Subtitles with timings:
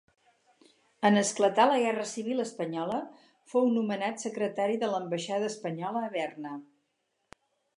[1.09, 3.01] En esclatar la guerra civil espanyola
[3.53, 6.57] fou nomenat secretari de l'ambaixada espanyola a Berna.